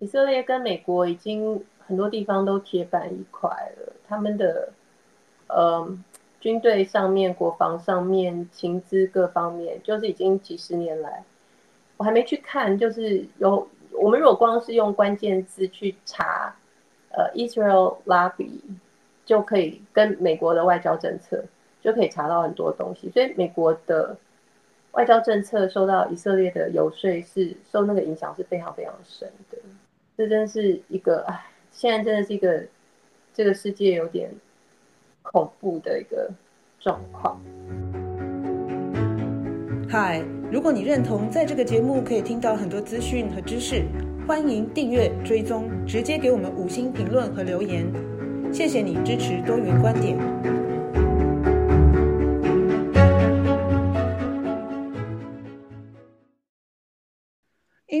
[0.00, 4.72] 以色列跟美国已经很多地方都铁板一块了，他们的
[5.46, 5.86] 呃
[6.40, 11.22] 军队上面、国防上面、情资各方面，就是已经几十年来，
[11.98, 16.56] 我还没去看，就是有我们如果光是用关键字去查，
[17.10, 18.60] 呃，Israel lobby
[19.24, 21.44] 就可以跟美国的外交政策。
[21.80, 24.16] 就可以查到很多东西，所以美国的
[24.98, 29.56] 外交政策受到以色列的游说是受那个影响是非常非常深的。
[30.16, 32.64] 这真是一个唉，现在真的是一个
[33.32, 34.28] 这个世界有点
[35.22, 36.28] 恐怖的一个
[36.80, 37.40] 状况。
[39.88, 43.84] 嗨，如果你认同在这个节目可以听到很多资讯和知识，
[44.26, 47.86] 欢迎订阅追踪，直接给我们五星评论和留言。
[48.52, 50.67] 谢谢你支持多元观点。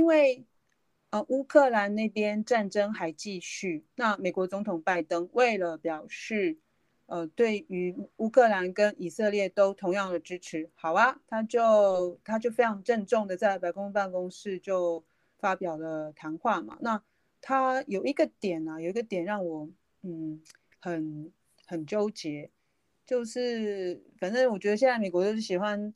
[0.08, 0.46] 因为，
[1.10, 6.56] 呃，乌克兰那边战争还继续，那美国总统拜登为了表示，
[7.04, 15.04] 呃，对于乌克兰跟以色列都同样的支持，好啊，他就他就非常郑重的在白宫办公室就
[15.38, 16.78] 发表了谈话嘛。
[16.80, 17.02] 那
[17.42, 19.68] 他有一个点啊，有一个点让我
[20.00, 20.42] 嗯
[20.80, 21.30] 很
[21.66, 22.50] 很纠结，
[23.04, 25.92] 就是反正我觉得现在美国就是喜欢。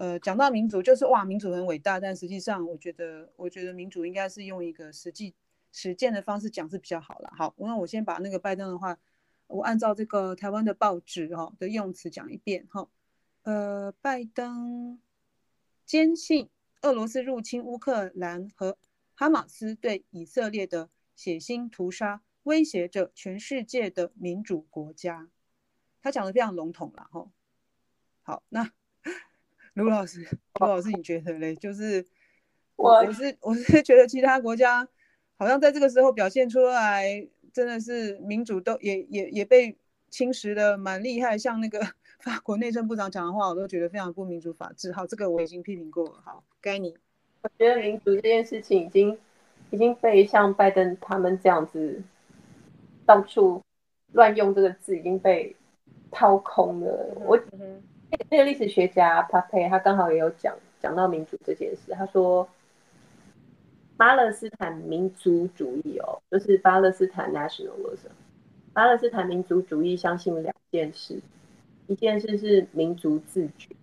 [0.00, 5.34] 呃，讲到民主，就是哇，民主很伟大，但实际上，我觉得，我觉得民主应该是用一个实际
[5.72, 7.32] 实践的方式讲是比较好了。
[7.36, 8.96] 好，那我先把那个拜登的话，
[9.48, 12.88] 我按照这个台湾的报纸哈的用词讲一遍哈。
[13.42, 15.00] 呃，拜登
[15.84, 16.48] 坚信
[16.82, 18.78] 俄罗斯入侵乌克兰和
[19.16, 25.28] 哈马斯对以色列的血腥屠杀威胁着全世界的民主国家，
[26.00, 27.28] 他讲的非常笼统了哈。
[28.22, 28.70] 好，那。
[29.78, 30.26] 卢 老师，
[30.58, 31.54] 卢老师，你觉得嘞？
[31.54, 32.04] 就是
[32.74, 34.86] 我，我是我是觉得其他国家
[35.36, 39.76] 好像在这个时候表现出来，真的是民主都也也也被
[40.10, 41.38] 侵蚀的蛮厉害。
[41.38, 41.80] 像那个
[42.18, 44.90] 法国内政部长讲的话，我都觉得非常不民主法治。
[44.90, 46.20] 好，这个我已经批评过了。
[46.24, 46.96] 好，该你。
[47.42, 49.16] 我觉得民主这件事情已经
[49.70, 52.02] 已经被像拜登他们这样子
[53.06, 53.62] 到处
[54.12, 55.54] 乱用这个字，已经被
[56.10, 57.14] 掏空了。
[57.24, 57.36] 我。
[57.52, 57.80] 嗯
[58.30, 62.48] 那个历史学家帕佩，他刚好也有讲讲到民主这件事，他说
[63.96, 68.10] 巴勒斯坦民族主义哦，就是巴勒斯坦 nationalism。
[68.72, 71.20] 巴勒斯坦民族主义相信两件事，
[71.88, 73.74] 一件事是民族自觉，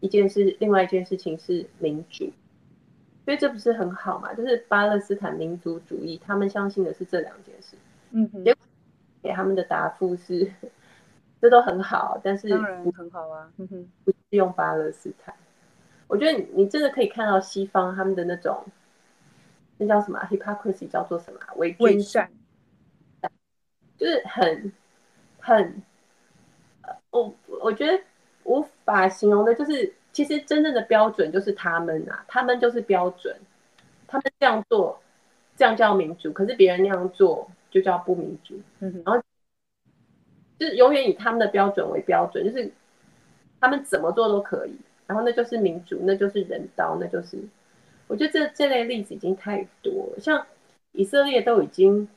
[0.00, 2.32] 一件事，另外一件事情是民主。
[3.24, 4.34] 所以这不是很好嘛？
[4.34, 7.76] 就是巴勒斯坦民族主义，他们相信的是这两件事。
[8.10, 8.62] 嗯哼，结果
[9.22, 10.50] 给他们的答复是，
[11.40, 13.50] 这都很好，但是当然很好啊。
[13.58, 15.34] 嗯哼，不是用巴勒斯坦。
[16.06, 18.64] 我觉得你你真的可以看到西方他们的那种，
[19.78, 22.30] 那叫什么 hypocrisy，叫做什么伪善，
[23.96, 24.72] 就是很
[25.40, 25.82] 很，
[27.10, 28.02] 我我觉得
[28.44, 29.94] 无法形容的，就是。
[30.14, 33.36] 其实真正的标准就是他们啊，他们就是标准，
[34.06, 34.96] 他们这样做，
[35.56, 38.54] 这样叫民主，可是别人那样做就叫不民主。
[38.78, 39.20] 嗯哼，然后
[40.58, 42.70] 就是永远以他们的标准为标准，就是
[43.60, 47.38] 他们怎么做都可以，然后那就是民主，那就是人道，那就是，
[48.06, 50.46] 我觉得这这类例子已经太多，像
[50.92, 52.08] 以色列都已经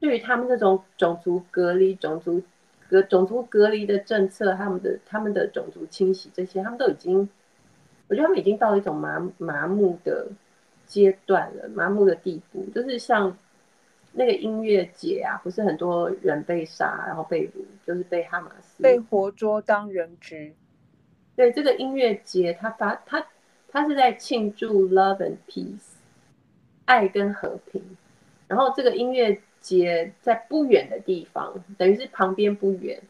[0.00, 2.42] 对于他们这种种族隔离、种族。
[2.88, 7.28] 隔种族隔离的政策，他们的他们的种族清洗这些，他们都已经，
[8.06, 10.28] 我觉得他们已经到了一种麻麻木的
[10.86, 13.36] 阶段了，麻木的地步，就是像
[14.16, 20.52] 那个音乐节啊，不是很多人被杀，然后被掳，就是被哈马斯被活捉当人质。
[21.36, 23.26] 对，这个音乐节，他发他
[23.68, 25.96] 他是在庆祝 love and peace，
[26.86, 27.82] 爱跟和平，
[28.48, 29.40] 然后这个音乐。
[29.58, 33.02] 节在不远的地方，等于是旁边不远，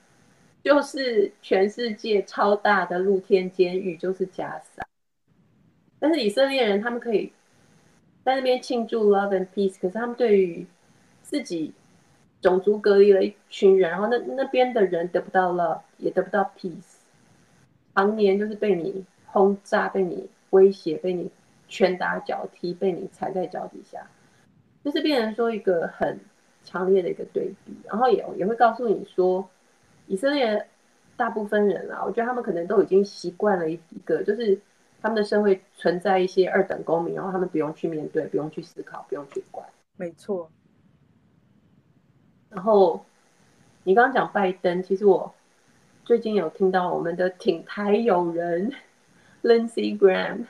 [0.62, 4.82] 就是全世界超大的露天监狱，就是加萨。
[5.98, 7.30] 但是以色列人他们可以
[8.24, 10.66] 在那边庆祝 love and peace，可是他们对于
[11.26, 11.72] 自己
[12.40, 16.96] 种族隔离了一群人，然后那那边的人得不到 love，也得不到 peace，
[17.94, 21.30] 常年就是被你轰炸，被你威胁，被你
[21.68, 24.06] 拳打脚踢，被你踩在脚底下，
[24.84, 26.18] 就是变成说一个很。
[26.68, 29.48] 强烈的一个对比，然后也也会告诉你说，
[30.08, 30.66] 以色列
[31.16, 34.60] 大部分人啊，我觉得他们可能都已经习惯了一个，就是
[35.00, 39.64] 他们的社会存在一些二等公民，然后他们不用去面对，不用去思考，不用去管。
[39.96, 40.50] 没错。
[42.50, 43.04] 然后
[43.84, 45.34] 你刚刚讲拜登，其实我
[46.04, 48.72] 最近有听到我们的挺台友人
[49.42, 50.46] Lindsey Graham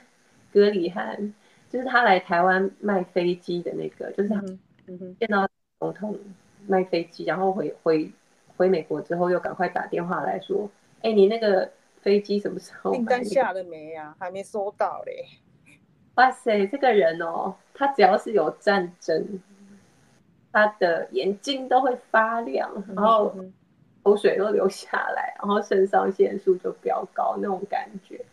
[0.52, 1.34] 葛礼汉，
[1.68, 4.40] 就是他来台湾卖飞机的那个，就是他
[5.18, 5.48] 见到。
[5.78, 6.18] 总统
[6.66, 8.10] 卖飞机，然后回回
[8.56, 10.70] 回美国之后，又赶快打电话来说
[11.02, 12.92] ：“哎，你那个飞机什么时候？
[12.92, 14.16] 订单下了没呀？
[14.18, 15.26] 还没收到嘞。”
[16.16, 19.38] 哇塞，这个人哦，他只要是有战争，
[20.56, 23.36] 他的眼睛都会发亮，然后
[24.02, 28.24] 口水都流下来，然后肾上腺素就飙高那种感觉。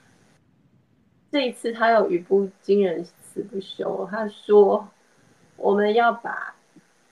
[1.29, 4.87] 这一次他有语不惊人死不休，他说
[5.57, 6.55] ：“我们要把。”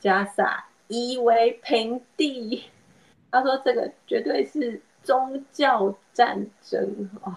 [0.01, 2.63] 加萨夷为平地，
[3.29, 7.35] 他说这个绝对是宗教战争啊、哦！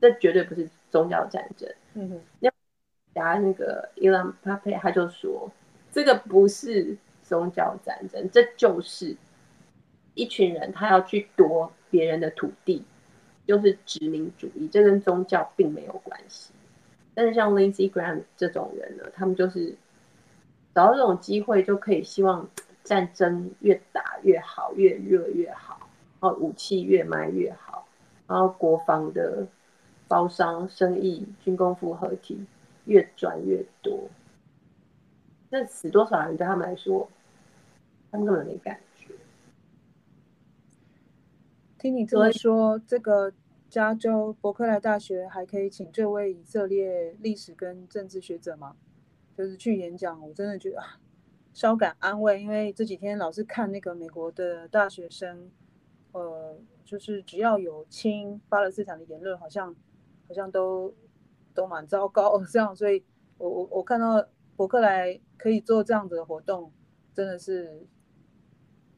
[0.00, 1.72] 这绝对不是宗教战争。
[1.92, 2.50] 嗯哼，那
[3.14, 5.48] 加那个伊朗帕佩他就说，
[5.94, 9.16] 这个不是宗教战争，这就是
[10.14, 12.84] 一群人他要去夺别人的土地，
[13.46, 16.52] 就是殖民主义，这跟宗教并没有关系。
[17.14, 19.74] 但是像 Lindsey Graham 这种人呢，他们就是。
[20.74, 22.50] 找到这种机会，就可以希望
[22.82, 25.88] 战争越打越好，越热越好，
[26.20, 27.86] 然后武器越卖越好，
[28.26, 29.46] 然后国防的
[30.08, 32.44] 包商生意、军工复合体
[32.86, 34.10] 越赚越多。
[35.56, 37.08] 那死多少人对他们来说，
[38.10, 39.14] 他们根本没感觉。
[41.78, 43.32] 听你这么说，这个
[43.68, 48.74] 加州伯克莱大学还可以请这位以色列历史跟政治学者吗？
[49.36, 50.98] 就是去演讲，我真的觉得啊
[51.52, 55.52] 稍感安慰，因为这几天老是看那个美国的大学生，
[56.10, 59.72] 呃，就是只要有亲巴勒斯坦的言论，好像
[60.26, 60.92] 好像都
[61.54, 63.04] 都蛮糟糕这样，所以
[63.38, 64.26] 我我我看到
[64.56, 66.72] 伯克莱可以做这样子的活动，
[67.12, 67.86] 真的是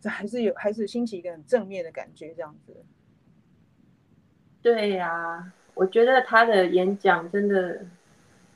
[0.01, 2.75] 这还是有还是兴起一个很正面的感觉这样子。
[4.63, 7.85] 对呀、我觉得他的演讲真的。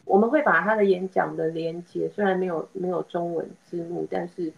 [0.06, 4.52] 我们会把他的演讲的连接，虽然没有没有中文字幕，但是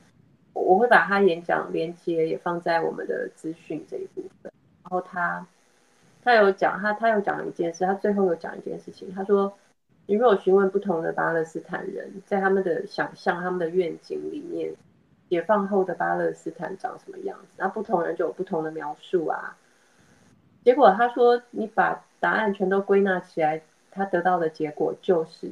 [0.55, 4.51] 我会把他演讲连接也放在我们的资讯这一部分。
[4.83, 5.47] 然后他
[6.23, 9.13] 他有讲，他他有讲一件事，他最后有讲一件事情。
[9.13, 9.53] 他说，
[10.07, 14.75] 你如果询问不同的巴勒斯坦人，在他们的想象、他们的愿景里面，
[15.29, 19.57] 解放后的巴勒斯坦长什么样子，那不同人就有不同的描述啊。
[20.65, 25.51] 结果他说，你把答案全都归纳起来，他得到的结果就是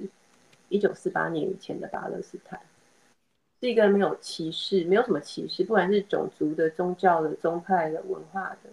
[0.69, 2.61] 一九四八年以前的巴勒斯坦
[3.61, 8.71] 是一个没有歧视，没有什么歧视，不管是种族的、宗教的、宗派的、文化的，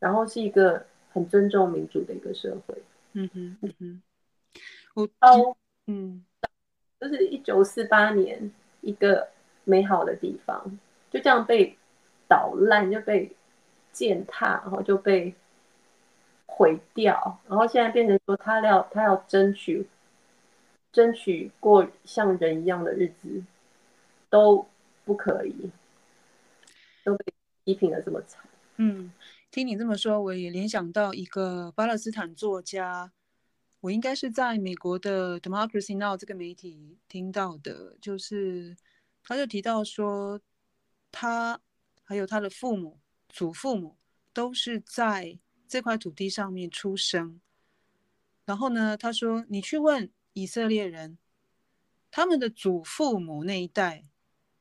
[0.00, 2.82] 然后是一个很尊重民主的一个社会。
[3.12, 4.02] 嗯哼，嗯哼，
[4.94, 6.24] 我哦，嗯，
[7.00, 9.28] 就是一九四八年一个
[9.64, 10.78] 美好的地方，
[11.10, 11.76] 就这样被
[12.28, 13.34] 捣烂，就被
[13.92, 15.34] 践踏，然后就被
[16.46, 19.86] 毁掉，然后现在变成说他要他要争取
[20.92, 23.42] 争取过像人一样的日子，
[24.28, 24.66] 都
[25.04, 25.70] 不可以，
[27.04, 27.24] 都被
[27.64, 28.42] 批评的这么惨。
[28.76, 29.12] 嗯，
[29.50, 33.12] 听你这么说，我也联想到一个巴勒斯坦作家，
[33.82, 38.74] 我应该是在美国的 Democracy Now 这个媒体听到的，就是
[39.22, 40.40] 他就提到说，
[41.10, 41.60] 他
[42.02, 43.98] 还有他的父母、祖父母
[44.32, 47.40] 都是在这块土地上面出生。
[48.46, 51.18] 然后呢，他说，你去问以色列人，
[52.10, 54.04] 他们的祖父母那一代，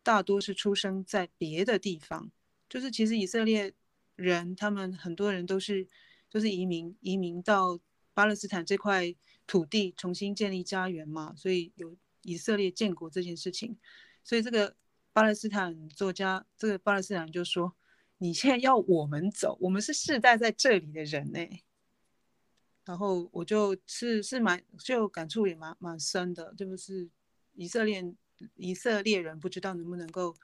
[0.04, 2.32] 大多是出生在别的地方，
[2.68, 3.74] 就是其实以色列。
[4.18, 5.84] 人，他们很多人都是
[6.30, 7.80] 都、就是移民，移民到
[8.14, 13.78] 巴勒斯坦这块土地重新建立家园嘛，所以有以色列建国这件事情。
[14.24, 14.76] 所以这个
[15.14, 17.76] 巴勒斯坦作家，这个巴勒斯坦就说
[18.20, 21.40] ：“你现在要我们走，我们是世代在这里的人呢。”
[22.86, 27.10] 然后我就是是蛮就感触也蛮蛮深的，就是
[27.54, 28.14] 以色列
[28.56, 30.36] 以色列人不知道能不能够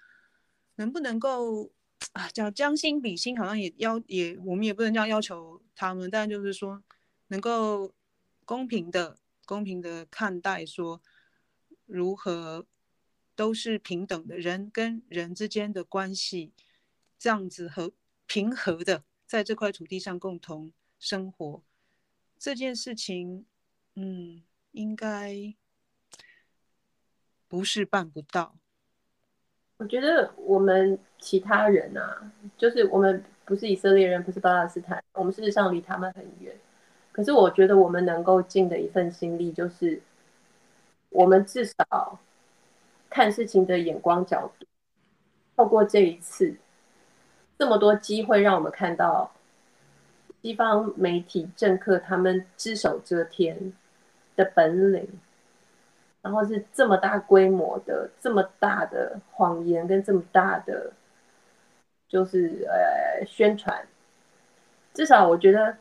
[0.75, 1.71] 能不能够。
[2.13, 6.81] 啊，叫将心比心，好像也要也，我们也不能这样要求他们，但就是说，
[7.27, 7.93] 能够
[8.45, 11.01] 公平的、公平的看待，说
[11.85, 12.65] 如何
[13.35, 16.53] 都是平等的人跟人之间的关系，
[17.17, 17.91] 这样子和
[18.25, 21.63] 平和的在这块土地上共同生活，
[22.37, 23.45] 这件事情，
[23.95, 25.53] 嗯，应该
[27.47, 28.57] 不是办不到。
[29.77, 36.57] 我觉得我们其他人啊，就是我们不是以色列人，不是巴勒斯坦，我们事实上离他们很远。
[37.17, 39.99] 可是我觉得我们能够尽的一份心力，就是
[41.09, 42.19] 我们至少
[43.09, 44.67] 看事情的眼光角度，
[45.55, 46.55] 透过这一次
[47.57, 49.31] 这么多机会，让我们看到
[50.43, 53.73] 西方媒体政客他们只手遮天
[54.35, 55.09] 的本领。
[56.21, 60.91] 然后是这么大规模的、这么大的谎言跟这么大的，
[62.09, 63.87] 就是呃宣传。
[64.93, 65.77] 至少我觉得，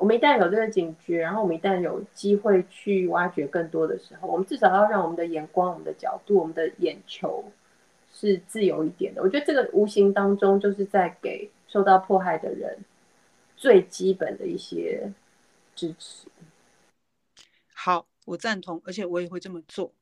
[0.00, 7.44] 我们一旦有这个警觉，然后我们一旦有机会去挖掘更多的时候，我们至少要让我们的眼光、我们的角度、我们的眼球
[8.12, 9.22] 是自由一点的。
[9.22, 12.78] 我觉得这个无形当中就是在给受到迫害的人
[13.56, 15.12] 最基本的一些
[15.76, 16.26] 支持。
[17.74, 18.06] 好。
[18.26, 19.92] 我赞同，而且我也会这么做。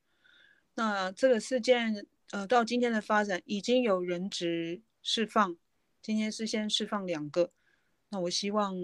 [0.75, 5.57] 那这个事件，呃，到今天的发展，已经有人质释放，
[6.03, 7.53] 今天是先释放两个。
[8.11, 8.75] 那我希望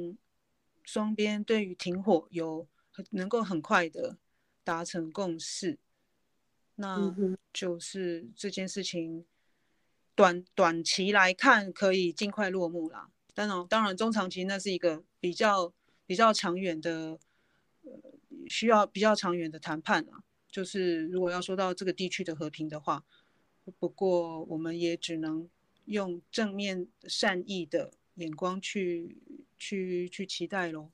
[0.84, 2.68] 双边对于停火有
[3.10, 4.16] 能够很快的
[4.62, 5.78] 达成共识。
[6.76, 7.14] 那
[7.52, 9.26] 就是这件事情
[10.14, 13.10] 短短期来看可以尽快落幕啦。
[13.34, 15.72] 当然，当然中长期那是一个比较
[16.06, 17.18] 比较长远的。
[17.82, 17.92] 呃
[18.46, 23.02] 需要比较长远的谈判啊，就是如果要说到这个地区的和平的话，
[23.78, 25.48] 不过我们也只能
[25.86, 29.16] 用正面善意的眼光去
[29.58, 30.90] 去去期待喽。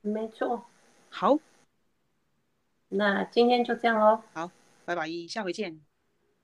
[0.00, 0.66] 没错，
[1.08, 1.38] 好，
[2.88, 4.22] 那今天就这样喽。
[4.32, 4.50] 好，
[4.84, 5.85] 拜拜，下回见。